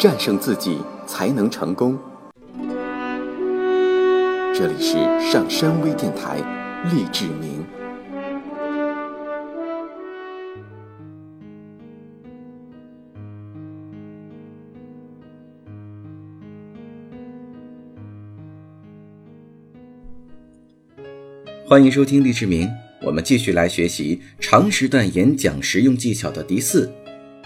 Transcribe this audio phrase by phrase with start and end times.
[0.00, 1.98] 战胜自己才能成功。
[4.54, 4.94] 这里是
[5.30, 6.38] 上山微电台，
[6.90, 7.62] 励志明。
[21.68, 22.66] 欢迎收听励志明，
[23.02, 26.90] 我们继续来学习长时段演讲实用技巧的第四，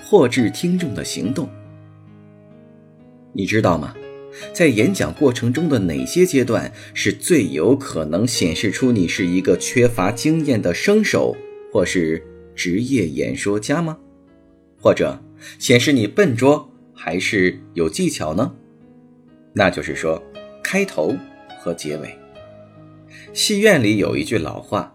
[0.05, 1.49] 获致听众的行动。
[3.35, 3.95] 你知道吗？
[4.53, 11.37] 在演讲过程中的哪些阶段是最有可能显示出你是一个缺乏经验的生手，
[11.73, 12.21] 或是
[12.57, 13.97] 职业演说家吗？
[14.81, 15.23] 或者
[15.59, 18.53] 显示你笨拙还是有技巧呢？
[19.53, 20.21] 那就是说，
[20.63, 21.17] 开头
[21.61, 22.13] 和结尾。
[23.33, 24.93] 戏院里有一句老话，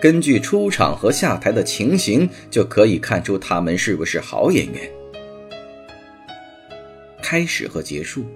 [0.00, 4.90] 根据出场和下台的情形，就可以看出他们是不是好演员。
[7.32, 8.26] 开始和结束。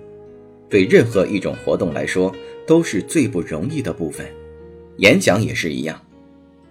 [0.70, 2.34] 对任何一种活动来说，
[2.66, 4.26] 都是最不容易的部分，
[4.96, 6.00] 演讲也是一样。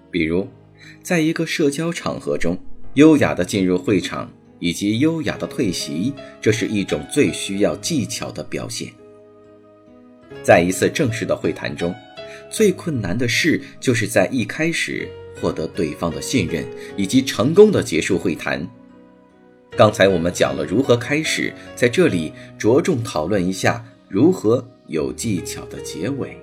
[0.10, 0.48] 比如，
[1.04, 2.58] 在一个社交场合中，
[2.96, 8.92] 优雅的进入会场以及优雅的退席，这是一种最需要技巧的表现。
[10.42, 11.94] 在一次正式的会谈中，
[12.50, 15.08] 最困难的事就是在一开始
[15.40, 16.66] 获得对方的信任，
[16.98, 18.68] 以及成功的结束会谈。
[19.78, 26.38] 刚才我们讲了如何开始，在这里着重讨论一下如何有技巧的结尾。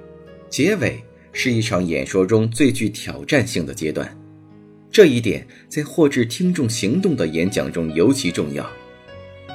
[0.50, 1.02] 结尾
[1.32, 4.14] 是一场演说中最具挑战性的阶段，
[4.90, 8.68] 这一点在获致听众行动的演讲中尤其重要。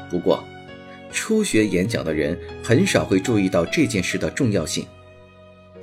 [0.10, 0.44] 不过，
[1.12, 4.88] 初学演讲的人很少会注意到这件事的重要性，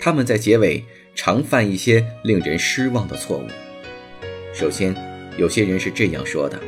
[0.00, 0.83] 他们在结尾
[1.15, 3.47] 常犯一些令人失望的错误。
[4.53, 4.92] 首先，
[5.39, 6.61] 有些人是这样说的。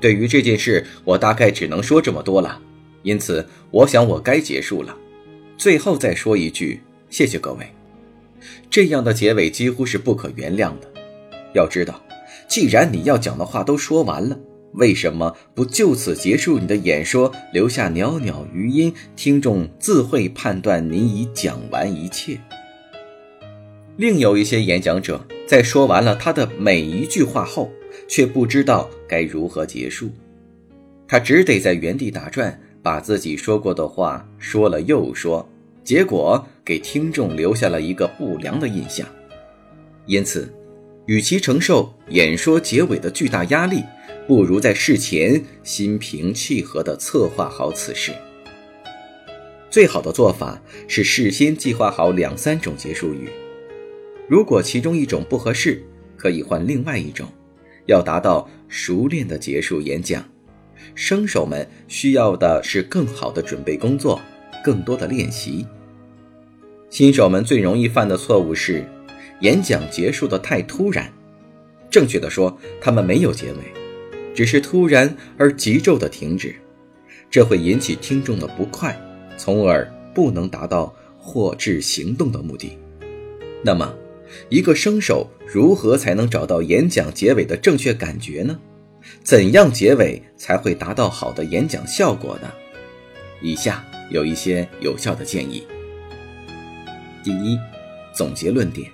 [0.00, 2.60] 对于这件事，我大概只能说这么多了，
[3.02, 4.96] 因此我想我该结束了。
[5.56, 7.66] 最后再说一句，谢谢各位。
[8.70, 10.92] 这样的结尾几乎是不可原谅的。
[11.54, 12.00] 要知道，
[12.46, 14.38] 既然你要讲的话都说完了，
[14.74, 22.38] 为什么不就此结束你的演说，留下袅袅余音，听众自会判断你已讲完一切？
[23.96, 27.72] 另有一些演讲者在说完了他的每一句话后。
[28.08, 30.10] 却不知道该如何结束，
[31.08, 35.48] 他只得在原地打转，把自己说过的话说了又说，
[35.82, 39.06] 结果给听众留下了一个不良的印象。
[40.06, 40.52] 因此，
[41.06, 43.82] 与其承受演说结尾的巨大压力，
[44.26, 48.12] 不如在事前心平气和地策划好此事。
[49.68, 53.28] 最好的做法是事先计划好两三种结束语，
[54.28, 55.82] 如果其中一种不合适，
[56.16, 57.28] 可以换另外一种。
[57.86, 60.24] 要达到熟练的结束演讲，
[60.94, 64.20] 生手们需要的是更好的准备工作，
[64.62, 65.66] 更多的练习。
[66.90, 68.84] 新手们最容易犯的错误是，
[69.40, 71.12] 演讲结束的太突然。
[71.90, 73.58] 正确的说，他们没有结尾，
[74.34, 76.54] 只是突然而急骤的停止，
[77.30, 78.98] 这会引起听众的不快，
[79.36, 82.76] 从而不能达到获致行动的目的。
[83.62, 83.94] 那么。
[84.48, 88.58] 一个生手如何才能找到演讲结尾的正确感觉呢？
[89.22, 92.52] 怎样结尾才会达到好的演讲效果呢？
[93.40, 95.64] 以下有一些有效的建议。
[97.22, 97.56] 第一，
[98.12, 98.90] 总结论点。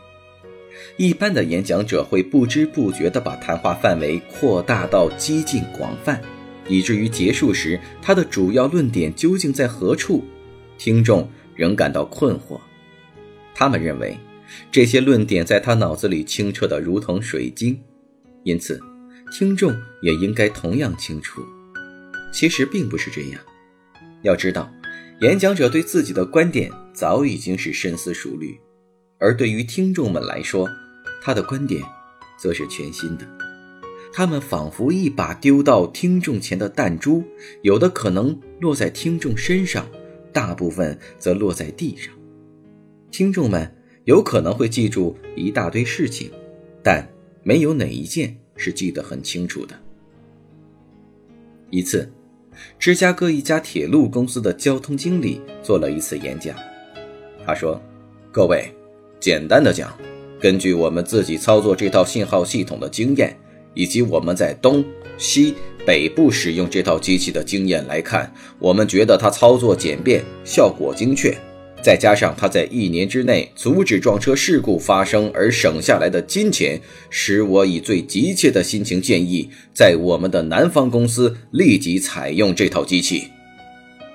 [0.98, 6.20] 一般的演讲者会不知不觉地把谈话范围扩大到激进广泛，
[6.68, 10.22] 以至于结束时他的主要论点究竟在何处，
[10.76, 12.60] 听众仍感到困惑。
[13.54, 14.14] 他们认为。
[14.70, 17.78] 这些论点在他脑子里清澈的如同水晶，
[18.44, 18.80] 因此，
[19.32, 21.42] 听众也应该同样清楚。
[22.32, 23.40] 其实并不是这样。
[24.22, 24.72] 要知道，
[25.20, 28.58] 演讲者对自己的观点早已经是深思熟虑，
[29.18, 30.68] 而对于听众们来说，
[31.20, 31.82] 他的观点
[32.38, 33.28] 则是全新的。
[34.12, 37.24] 他们仿佛一把丢到听众前的弹珠，
[37.62, 39.86] 有的可能落在听众身上，
[40.32, 42.12] 大部分则落在地上。
[43.10, 43.76] 听众们。
[44.04, 46.30] 有可能会记住一大堆事情，
[46.82, 47.08] 但
[47.42, 49.74] 没有哪一件是记得很清楚的。
[51.70, 52.10] 一次，
[52.78, 56.56] 芝加哥一家铁路公司的交通经理做了一次演讲。
[57.46, 57.80] 他说
[58.30, 58.72] ：“各位，
[59.20, 59.96] 简单的讲，
[60.40, 63.36] 根据我们自己操作这套信号系统的经验，
[63.74, 64.84] 以及我们在东
[65.16, 65.54] 西
[65.86, 71.36] 北部使用这套机器的经验来看，我们觉得它操作简便，效果精确。”
[71.82, 76.80] 再加上他在一年之内阻止撞车事故发生而省下来的金钱，
[77.10, 83.24] 使我以最急切的心情建议，在我们的南方公司立即采用这套机器。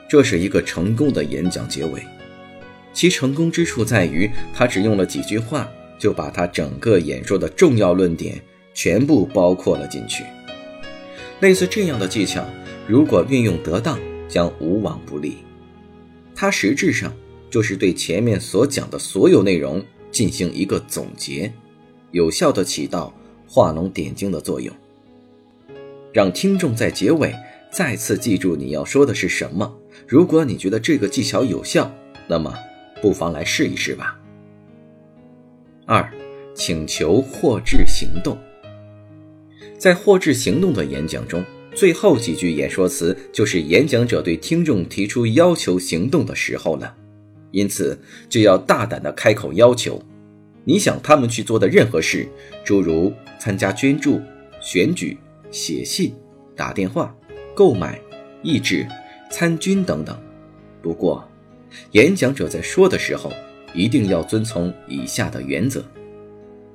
[0.09, 2.01] 这是一个成功的演讲结尾，
[2.93, 8.41] 其成功之处在于他只用了几句话，就把他整个演说的重要论点
[8.73, 10.23] 全部包括了进去。
[11.41, 12.45] 类似这样的技巧，
[12.87, 13.99] 如果运用得当，
[14.29, 15.39] 将无往不利。
[16.33, 17.13] 它实质上。
[17.49, 21.51] 就是对前面所讲的所有内容进行一个总结，
[22.11, 23.13] 有效的起到
[23.47, 24.73] 画龙点睛的作用，
[26.13, 27.33] 让听众在结尾
[27.71, 29.77] 再次记住你要说的是什么。
[30.07, 31.91] 如果你觉得这个技巧有效，
[32.27, 32.53] 那么
[33.01, 34.19] 不妨来试一试吧。
[35.85, 36.11] 二，
[36.53, 38.37] 请求获致行动。
[39.77, 41.43] 在获致行动的演讲中，
[41.75, 46.95] 最后几句演说词就是演讲者对听众提出要求行动的时候了。
[47.57, 47.99] 因此，
[48.29, 49.99] 就要大胆地开口要求，
[50.63, 52.29] 你想他们去做的任何事，
[52.63, 54.21] 诸如参加捐助、
[54.61, 55.17] 选举、
[55.49, 56.13] 写信、
[56.55, 57.15] 打电话、
[57.55, 57.99] 购买、
[58.43, 58.85] 议制、
[59.31, 60.15] 参军等等。
[60.83, 61.27] 不过，
[61.93, 63.33] 演讲者在说的时候，
[63.73, 65.83] 一定要遵从以下的原则：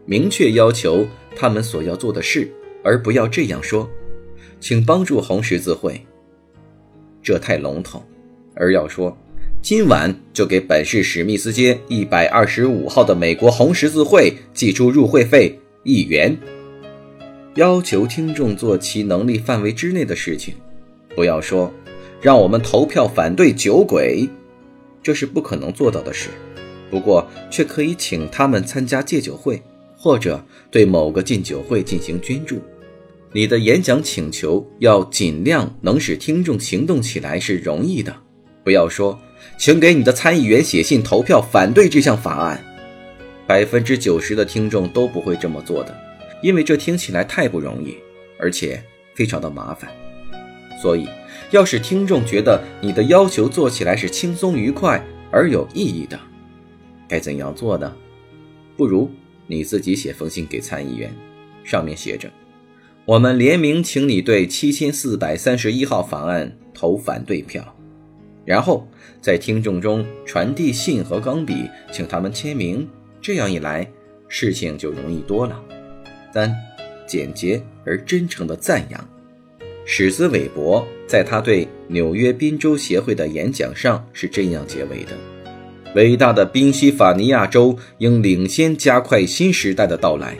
[0.05, 1.07] 明确要求
[1.37, 2.51] 他们所要做的事，
[2.83, 3.89] 而不要这样说
[4.59, 6.05] ：“请帮助红十字会。”
[7.23, 8.03] 这太笼统，
[8.57, 9.17] 而要说。
[9.63, 16.37] 今晚就给本市史密斯街一百二十五号的美国红十字会寄出入会费一元。
[17.55, 20.55] 要求听众做其能力范围之内的事情，
[21.15, 21.73] 不要说
[22.21, 24.29] 让我们投票反对酒鬼，
[25.01, 26.31] 这是不可能做到的事。
[26.91, 29.63] 不过却可以请他们参加戒酒会，
[29.97, 32.61] 或者对某个禁酒会进行捐助。
[33.33, 38.13] 你的演讲请求要尽量能使听众行动起来是容易的，
[38.65, 39.17] 不要说。
[39.57, 42.63] 请给你的参议员写信投票反对这项法案。
[43.47, 45.95] 百分之九十的听众都不会这么做的，
[46.43, 47.97] 因为这听起来太不容易，
[48.39, 48.83] 而且
[49.15, 49.91] 非常的麻烦。
[50.81, 51.07] 所以，
[51.51, 56.19] 要是听众觉得你的要求做起来是轻松愉快而有意义的，
[57.07, 57.93] 该怎样做呢？
[58.77, 59.11] 不如
[59.47, 61.13] 你自己写封信给参议员，
[61.63, 62.31] 上面写着
[63.05, 67.63] ：“我们联名请你对七千四百三十一号法案投反对票。”
[68.45, 68.89] 然后
[69.21, 72.89] 在听众中传递信和钢笔，请他们签名。
[73.21, 73.89] 这样一来，
[74.29, 75.63] 事情就容易多了。
[76.35, 76.53] 三，
[77.07, 79.09] 简洁而真诚的赞扬。
[79.85, 85.11] 史兹韦伯在他对纽约宾州协会的演讲上是这样结尾的
[85.95, 90.37] ：“伟大的宾夕法尼亚州应领先加快新时代的到来。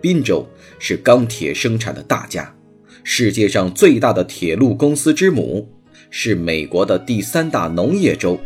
[0.00, 0.46] 宾州
[0.78, 2.54] 是钢铁生产的大家，
[3.04, 5.66] 世界上最大的铁路公司之母。”
[6.14, 8.38] 是美国的第三大农业州，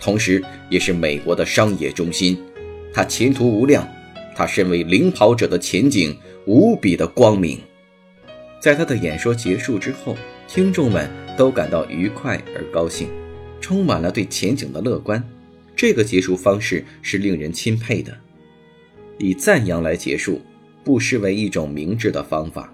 [0.00, 2.42] 同时也是美国的商业中心。
[2.90, 3.86] 它前途无量，
[4.34, 6.16] 它身为领跑者的前景
[6.46, 7.60] 无比的光明。
[8.62, 10.16] 在他的演说结束之后，
[10.48, 13.08] 听众们都感到愉快而高兴，
[13.60, 15.22] 充满了对前景的乐观。
[15.76, 18.16] 这个结束方式是令人钦佩的。
[19.18, 20.40] 以赞扬来结束，
[20.82, 22.72] 不失为一种明智的方法。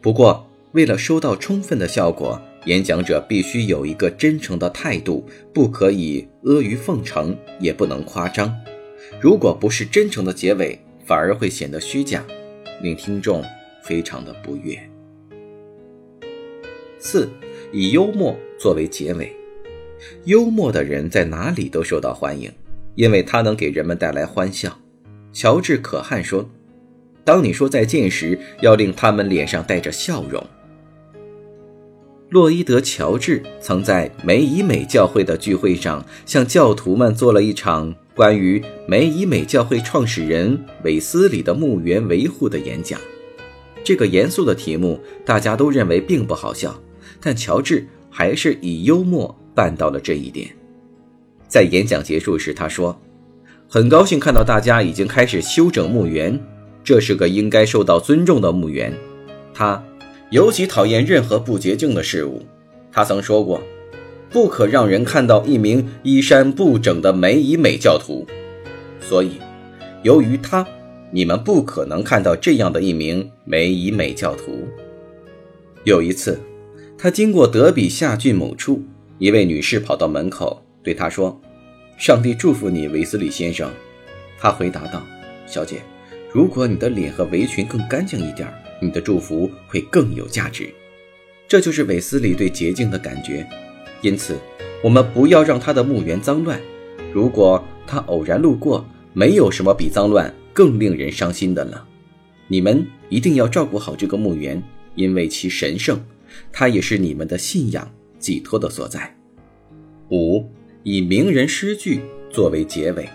[0.00, 2.40] 不过，为了收到充分的效果。
[2.66, 8.54] 演讲者必须有一个真诚的态度，不可以阿谀奉承，也不能夸张。
[9.20, 12.24] 如果不是真诚的结尾，反而会显得虚假，
[12.80, 13.44] 令听众
[13.82, 14.78] 非常的不悦。
[16.98, 17.28] 四，
[17.70, 19.30] 以幽默作为结尾。
[20.24, 22.50] 幽默的人在哪里都受到欢迎，
[22.94, 24.78] 因为他能给人们带来欢笑。
[25.32, 26.48] 乔治·可汗说
[27.24, 30.42] ：“当你说再见时，要令他们脸上带着笑容。”
[32.34, 42.98] 洛伊德·乔治曾在梅以美教会的聚会上向教徒们做了一场关于梅以美教会创始人韦斯里的墓园维护的演讲。
[43.84, 46.74] 这个严肃的题目大家都认为并不好笑，
[47.20, 50.50] 但乔治还是以幽默办到了这一点。
[51.46, 53.00] 在演讲结束时，他说
[53.70, 56.36] ：“很高兴看到大家已经开始修整墓园，
[56.82, 58.92] 这是个应该受到尊重的墓园。”
[59.54, 59.80] 他。
[60.34, 62.42] 尤其讨厌任何不洁净的事物，
[62.90, 63.62] 他曾说过
[64.28, 68.26] ：“不可让人看到一名衣衫不整的梅以美教徒。”
[69.00, 69.34] 所以，
[70.02, 70.66] 由于他，
[71.12, 74.66] 你们不可能看到这样的一名梅以美教徒。
[75.84, 76.40] 有一次，
[76.98, 78.82] 他经过德比夏郡某处，
[79.18, 81.40] 一位女士跑到门口对他说
[81.96, 83.70] ：“上帝祝福你，维斯里先生。”
[84.40, 85.00] 他回答道
[85.46, 85.80] ：“小姐，
[86.32, 90.72] 如果你的脸和围裙更干净一点。”你的祝福会更有价值，
[91.48, 93.46] 这就是韦斯理对洁净的感觉。
[94.02, 94.38] 因此，
[94.82, 96.60] 我们不要让他的墓园脏乱。
[97.12, 101.86] 如果他偶然路过，没有什么比脏乱更令人伤心的了。
[102.48, 104.62] 你们一定要照顾好这个墓园，
[104.94, 106.04] 因为其神圣，
[106.52, 109.16] 它也是你们的信仰寄托的所在。
[110.10, 110.44] 五，
[110.82, 112.00] 以名人诗句
[112.30, 113.08] 作为结尾。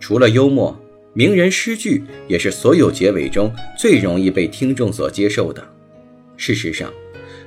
[0.00, 0.78] 除了幽默，
[1.14, 5.62] 名人诗句也是所有结尾中最容易被听众所接受的。
[6.36, 6.92] 事实上，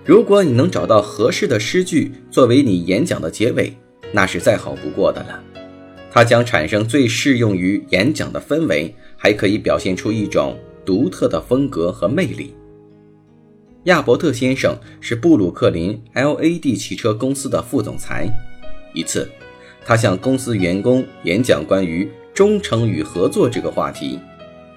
[0.04, 3.74] 如果你能找到合适的诗句作为你演讲的结尾，
[4.12, 5.42] 那是再好不过的了。
[6.12, 12.54] 它将产生最适用于演讲的氛围，还可以表现出一种独特的风格和魅力。
[13.86, 18.28] 亚伯特先生是布鲁克林 L.A.D 汽车公司的副总裁。
[18.94, 19.30] 一次，
[19.86, 24.20] 他向公司员工演讲关于忠诚与合作这个话题，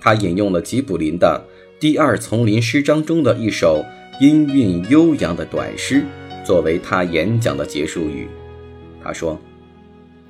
[0.01, 1.43] 他引用了吉卜林的
[1.81, 3.85] 《第二丛林诗章》中的一首
[4.21, 6.05] 音韵悠扬的短诗，
[6.45, 8.29] 作为他演讲的结束语。
[9.03, 9.39] 他说：“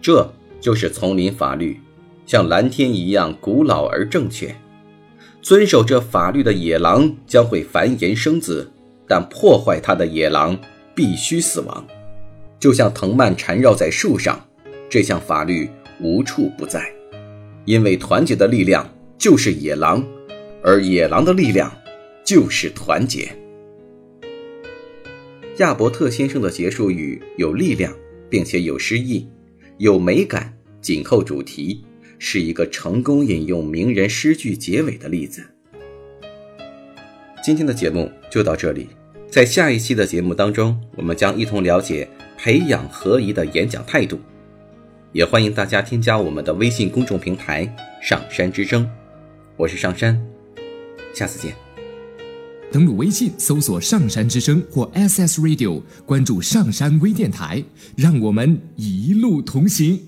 [0.01, 0.29] 这。”
[0.65, 1.79] 就是丛林法律，
[2.25, 4.57] 像蓝天一样古老而正确。
[5.43, 8.73] 遵守这法律的野狼将会繁衍生子，
[9.07, 10.59] 但破坏它的野狼
[10.95, 11.87] 必须死亡。
[12.59, 14.43] 就像藤蔓缠绕在树上，
[14.89, 15.69] 这项法律
[16.01, 16.91] 无处不在。
[17.65, 20.05] 因为团结的力量就是野狼，
[20.63, 21.73] 而野狼的力量
[22.25, 23.31] 就是团结。
[25.59, 27.95] 亚伯特先生的结束语有力量，
[28.29, 29.29] 并且有诗意。
[29.79, 31.85] 有美感，紧扣主题，
[32.19, 35.43] 是一个成功引用名人诗句结尾的例子。
[37.43, 38.89] 今天的节目就到这里，
[39.29, 44.19] 在下一期的节目当中，我们将一同了解培养合宜的演讲态度。
[45.15, 48.85] 也欢迎大家添加我们的微信公众平台“上山之声”，
[49.57, 50.21] 我是上山，
[51.15, 51.55] 下次见。
[52.73, 57.63] 登录微信搜索“上山之声”或 SS Radio，关注上山微电台，
[57.97, 60.01] 让我们一路同行。